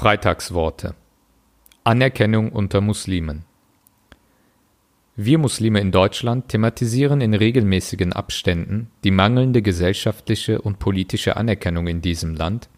Freitagsworte 0.00 0.94
Anerkennung 1.84 2.52
unter 2.52 2.80
Muslimen 2.80 3.44
Wir 5.14 5.36
Muslime 5.36 5.78
in 5.78 5.92
Deutschland 5.92 6.48
thematisieren 6.48 7.20
in 7.20 7.34
regelmäßigen 7.34 8.14
Abständen 8.14 8.90
die 9.04 9.10
mangelnde 9.10 9.60
gesellschaftliche 9.60 10.62
und 10.62 10.78
politische 10.78 11.36
Anerkennung 11.36 11.86
in 11.86 12.00
diesem 12.00 12.34
Land, 12.34 12.70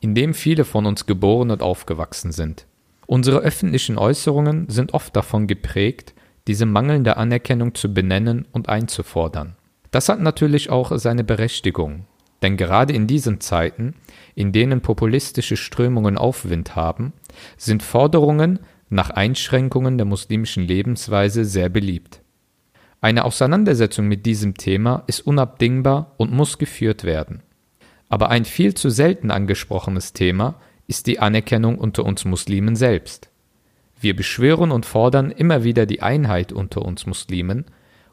in 0.00 0.14
dem 0.14 0.32
viele 0.32 0.64
von 0.64 0.86
uns 0.86 1.04
geboren 1.04 1.50
und 1.50 1.60
aufgewachsen 1.60 2.32
sind. 2.32 2.66
Unsere 3.04 3.40
öffentlichen 3.40 3.98
Äußerungen 3.98 4.70
sind 4.70 4.94
oft 4.94 5.14
davon 5.14 5.46
geprägt, 5.46 6.14
diese 6.46 6.64
mangelnde 6.64 7.18
Anerkennung 7.18 7.74
zu 7.74 7.92
benennen 7.92 8.48
und 8.50 8.70
einzufordern. 8.70 9.56
Das 9.90 10.08
hat 10.08 10.20
natürlich 10.22 10.70
auch 10.70 10.96
seine 10.96 11.22
Berechtigung, 11.22 12.06
denn 12.42 12.56
gerade 12.56 12.92
in 12.92 13.06
diesen 13.06 13.40
Zeiten, 13.40 13.94
in 14.34 14.52
denen 14.52 14.80
populistische 14.80 15.56
Strömungen 15.56 16.18
Aufwind 16.18 16.76
haben, 16.76 17.12
sind 17.56 17.82
Forderungen 17.82 18.58
nach 18.88 19.10
Einschränkungen 19.10 19.96
der 19.96 20.04
muslimischen 20.04 20.64
Lebensweise 20.64 21.44
sehr 21.44 21.68
beliebt. 21.68 22.20
Eine 23.00 23.24
Auseinandersetzung 23.24 24.06
mit 24.06 24.26
diesem 24.26 24.54
Thema 24.54 25.02
ist 25.06 25.26
unabdingbar 25.26 26.14
und 26.18 26.32
muss 26.32 26.58
geführt 26.58 27.04
werden. 27.04 27.42
Aber 28.08 28.28
ein 28.28 28.44
viel 28.44 28.74
zu 28.74 28.90
selten 28.90 29.30
angesprochenes 29.30 30.12
Thema 30.12 30.60
ist 30.86 31.06
die 31.06 31.18
Anerkennung 31.18 31.78
unter 31.78 32.04
uns 32.04 32.24
Muslimen 32.24 32.76
selbst. 32.76 33.30
Wir 34.00 34.14
beschwören 34.14 34.70
und 34.70 34.84
fordern 34.84 35.30
immer 35.30 35.64
wieder 35.64 35.86
die 35.86 36.02
Einheit 36.02 36.52
unter 36.52 36.82
uns 36.82 37.06
Muslimen, 37.06 37.64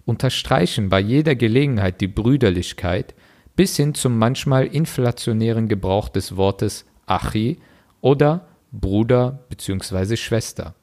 unterstreichen 0.05 0.89
bei 0.89 0.99
jeder 0.99 1.35
Gelegenheit 1.35 1.99
die 1.99 2.07
Brüderlichkeit, 2.07 3.13
bis 3.59 3.75
hin 3.75 3.93
zum 3.93 4.17
manchmal 4.17 4.67
inflationären 4.67 5.67
Gebrauch 5.67 6.07
des 6.07 6.37
Wortes 6.37 6.85
Achi 7.07 7.57
oder 7.99 8.47
Bruder 8.71 9.43
bzw. 9.49 10.15
Schwester. 10.15 10.75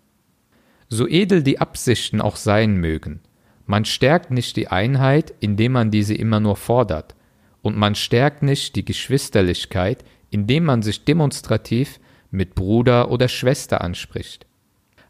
So 0.90 1.08
edel 1.08 1.42
die 1.42 1.58
Absichten 1.58 2.20
auch 2.20 2.36
sein 2.36 2.76
mögen, 2.76 3.20
man 3.64 3.86
stärkt 3.86 4.30
nicht 4.30 4.56
die 4.56 4.68
Einheit, 4.68 5.32
indem 5.40 5.72
man 5.72 5.90
diese 5.90 6.12
immer 6.12 6.38
nur 6.38 6.54
fordert, 6.54 7.14
und 7.62 7.78
man 7.78 7.94
stärkt 7.94 8.42
nicht 8.42 8.76
die 8.76 8.84
Geschwisterlichkeit, 8.84 10.04
indem 10.28 10.66
man 10.66 10.82
sich 10.82 11.06
demonstrativ 11.06 11.98
mit 12.30 12.54
Bruder 12.54 13.10
oder 13.10 13.28
Schwester 13.28 13.80
anspricht. 13.80 14.44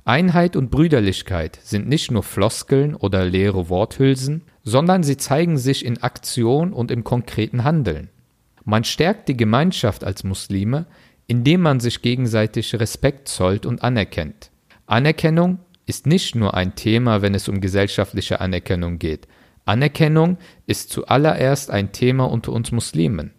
Einheit 0.07 0.55
und 0.55 0.71
Brüderlichkeit 0.71 1.59
sind 1.65 1.89
nicht 1.89 2.13
nur 2.13 2.23
Floskeln 2.23 2.95
oder 2.95 3.25
leere 3.25 3.69
Worthülsen, 3.69 4.43
sondern 4.63 5.03
sie 5.03 5.17
zeigen 5.17 5.59
sich 5.59 5.85
in 5.85 6.01
Aktion 6.01 6.73
und 6.73 6.93
im 6.93 7.03
konkreten 7.03 7.65
Handeln. 7.65 8.11
Man 8.65 8.85
stärkt 8.85 9.29
die 9.29 9.37
Gemeinschaft 9.37 10.05
als 10.05 10.23
Muslime, 10.23 10.87
indem 11.27 11.61
man 11.61 11.81
sich 11.81 12.03
gegenseitig 12.03 12.73
Respekt 12.77 13.27
zollt 13.27 13.67
und 13.67 13.83
anerkennt. 13.83 14.53
Anerkennung 14.87 15.59
ist 15.87 16.07
nicht 16.07 16.37
nur 16.37 16.55
ein 16.55 16.77
Thema, 16.77 17.21
wenn 17.21 17.35
es 17.35 17.49
um 17.49 17.61
gesellschaftliche 17.61 18.41
Anerkennung 18.41 19.01
geht. 19.01 19.27
Anerkennung 19.65 20.39
ist 20.67 20.91
zuallererst 20.91 21.73
ein 21.73 21.91
Thema 21.91 22.31
unter 22.31 22.53
uns 22.53 22.71
Muslimen. 22.71 23.33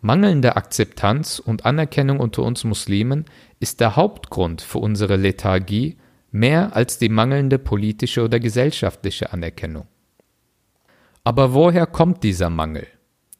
Mangelnde 0.00 0.56
Akzeptanz 0.56 1.40
und 1.40 1.66
Anerkennung 1.66 2.20
unter 2.20 2.44
uns 2.44 2.62
Muslimen 2.64 3.24
ist 3.58 3.80
der 3.80 3.96
Hauptgrund 3.96 4.62
für 4.62 4.78
unsere 4.78 5.16
Lethargie 5.16 5.96
mehr 6.30 6.76
als 6.76 6.98
die 6.98 7.08
mangelnde 7.08 7.58
politische 7.58 8.22
oder 8.22 8.38
gesellschaftliche 8.38 9.32
Anerkennung. 9.32 9.86
Aber 11.24 11.52
woher 11.52 11.86
kommt 11.86 12.22
dieser 12.22 12.48
Mangel? 12.48 12.86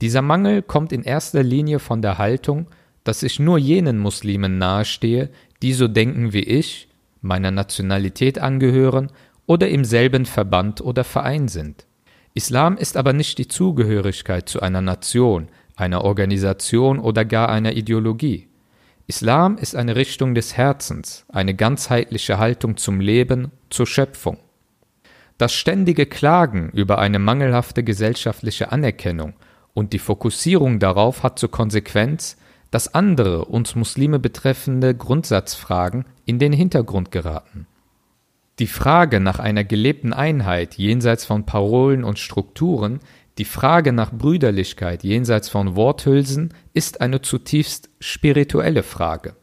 Dieser 0.01 0.23
Mangel 0.23 0.63
kommt 0.63 0.93
in 0.93 1.03
erster 1.03 1.43
Linie 1.43 1.79
von 1.79 2.03
der 2.03 2.19
Haltung, 2.19 2.67
dass 3.05 3.23
ich 3.23 3.39
nur 3.39 3.59
jenen 3.59 3.99
Muslimen 3.99 4.59
nahestehe, 4.59 5.31
die 5.63 5.73
so 5.73 5.89
denken 5.89 6.33
wie 6.33 6.43
ich, 6.43 6.89
meiner 7.21 7.51
Nationalität 7.51 8.39
angehören 8.39 9.11
oder 9.47 9.69
im 9.69 9.85
selben 9.85 10.27
Verband 10.27 10.81
oder 10.81 11.05
Verein 11.05 11.49
sind. 11.49 11.87
Islam 12.35 12.77
ist 12.77 12.97
aber 12.97 13.13
nicht 13.13 13.39
die 13.39 13.49
Zugehörigkeit 13.49 14.49
zu 14.49 14.61
einer 14.61 14.83
Nation, 14.83 15.49
einer 15.79 16.05
Organisation 16.05 16.99
oder 16.99 17.25
gar 17.25 17.49
einer 17.49 17.73
Ideologie. 17.73 18.49
Islam 19.07 19.57
ist 19.57 19.75
eine 19.75 19.97
Richtung 19.97 20.35
des 20.35 20.57
Herzens, 20.57 21.25
eine 21.29 21.55
ganzheitliche 21.55 22.39
Haltung 22.39 22.77
zum 22.77 23.01
Leben, 23.01 23.53
zur 23.71 23.87
Schöpfung. 23.87 24.39
Das 25.39 25.55
ständige 25.55 26.05
Klagen 26.05 26.71
über 26.71 26.99
eine 26.99 27.19
mangelhafte 27.19 27.85
gesellschaftliche 27.85 28.73
Anerkennung 28.73 29.35
und 29.73 29.93
die 29.93 30.01
Fokussierung 30.01 30.81
darauf 30.81 31.23
hat 31.23 31.39
zur 31.39 31.51
Konsequenz, 31.51 32.37
dass 32.71 32.93
andere 32.93 33.45
uns 33.45 33.77
Muslime 33.77 34.19
betreffende 34.19 34.95
Grundsatzfragen 34.95 36.05
in 36.27 36.39
den 36.39 36.53
Hintergrund 36.53 37.13
geraten. 37.13 37.67
Die 38.59 38.67
Frage 38.67 39.21
nach 39.21 39.39
einer 39.39 39.63
gelebten 39.63 40.13
Einheit 40.13 40.75
jenseits 40.75 41.25
von 41.25 41.47
Parolen 41.47 42.03
und 42.03 42.19
Strukturen 42.19 42.99
die 43.39 43.45
Frage 43.45 43.93
nach 43.93 44.13
Brüderlichkeit 44.13 45.05
jenseits 45.05 45.49
von 45.49 45.77
Worthülsen 45.77 46.53
ist 46.75 47.01
eine 47.01 47.23
zutiefst 47.23 47.89
spirituelle 48.01 48.83
Frage. 48.83 49.37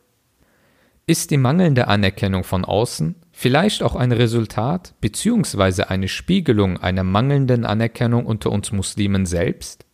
Ist 1.07 1.31
die 1.31 1.37
mangelnde 1.37 1.87
Anerkennung 1.87 2.43
von 2.43 2.65
außen 2.65 3.15
vielleicht 3.31 3.83
auch 3.83 3.95
ein 3.95 4.11
Resultat 4.11 4.95
bzw. 5.01 5.83
eine 5.83 6.07
Spiegelung 6.09 6.77
einer 6.77 7.03
mangelnden 7.03 7.63
Anerkennung 7.63 8.25
unter 8.25 8.51
uns 8.51 8.71
Muslimen 8.71 9.25
selbst? 9.25 9.85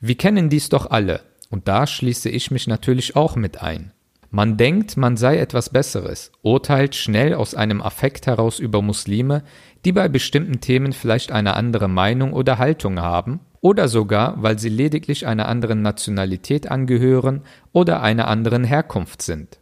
Wir 0.00 0.16
kennen 0.16 0.48
dies 0.48 0.68
doch 0.68 0.90
alle, 0.90 1.20
und 1.48 1.68
da 1.68 1.86
schließe 1.86 2.28
ich 2.28 2.50
mich 2.50 2.66
natürlich 2.66 3.16
auch 3.16 3.36
mit 3.36 3.62
ein. 3.62 3.92
Man 4.30 4.56
denkt, 4.56 4.96
man 4.96 5.16
sei 5.16 5.38
etwas 5.38 5.70
Besseres, 5.70 6.32
urteilt 6.42 6.94
schnell 6.94 7.34
aus 7.34 7.54
einem 7.54 7.80
Affekt 7.80 8.26
heraus 8.26 8.58
über 8.58 8.82
Muslime, 8.82 9.42
die 9.84 9.92
bei 9.92 10.08
bestimmten 10.08 10.60
Themen 10.60 10.92
vielleicht 10.92 11.32
eine 11.32 11.54
andere 11.54 11.88
Meinung 11.88 12.32
oder 12.32 12.58
Haltung 12.58 13.00
haben, 13.00 13.40
oder 13.60 13.88
sogar, 13.88 14.42
weil 14.42 14.58
sie 14.58 14.68
lediglich 14.68 15.26
einer 15.26 15.48
anderen 15.48 15.82
Nationalität 15.82 16.70
angehören 16.70 17.42
oder 17.72 18.02
einer 18.02 18.28
anderen 18.28 18.64
Herkunft 18.64 19.22
sind. 19.22 19.58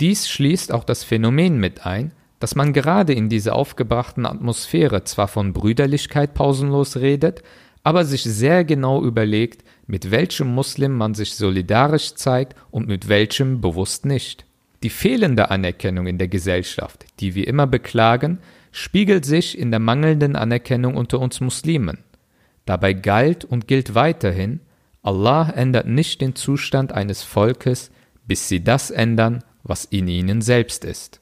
Dies 0.00 0.28
schließt 0.28 0.72
auch 0.72 0.84
das 0.84 1.04
Phänomen 1.04 1.58
mit 1.58 1.84
ein, 1.84 2.12
dass 2.38 2.54
man 2.54 2.72
gerade 2.72 3.12
in 3.12 3.28
dieser 3.28 3.54
aufgebrachten 3.54 4.26
Atmosphäre 4.26 5.04
zwar 5.04 5.28
von 5.28 5.52
Brüderlichkeit 5.52 6.34
pausenlos 6.34 6.96
redet, 6.96 7.42
aber 7.82 8.04
sich 8.04 8.22
sehr 8.22 8.64
genau 8.64 9.02
überlegt, 9.02 9.64
mit 9.86 10.10
welchem 10.10 10.54
Muslim 10.54 10.92
man 10.96 11.14
sich 11.14 11.34
solidarisch 11.34 12.14
zeigt 12.14 12.54
und 12.70 12.86
mit 12.86 13.08
welchem 13.08 13.60
bewusst 13.60 14.06
nicht. 14.06 14.44
Die 14.82 14.90
fehlende 14.90 15.50
Anerkennung 15.50 16.06
in 16.06 16.18
der 16.18 16.28
Gesellschaft, 16.28 17.04
die 17.20 17.34
wir 17.34 17.46
immer 17.46 17.66
beklagen, 17.66 18.38
spiegelt 18.72 19.24
sich 19.24 19.58
in 19.58 19.70
der 19.70 19.80
mangelnden 19.80 20.34
Anerkennung 20.34 20.96
unter 20.96 21.20
uns 21.20 21.40
Muslimen. 21.40 21.98
Dabei 22.64 22.92
galt 22.92 23.44
und 23.44 23.68
gilt 23.68 23.94
weiterhin, 23.94 24.60
Allah 25.02 25.50
ändert 25.50 25.86
nicht 25.86 26.20
den 26.20 26.36
Zustand 26.36 26.92
eines 26.92 27.22
Volkes, 27.22 27.90
bis 28.26 28.48
sie 28.48 28.62
das 28.62 28.90
ändern, 28.90 29.42
was 29.62 29.84
in 29.84 30.08
ihnen 30.08 30.42
selbst 30.42 30.84
ist. 30.84 31.21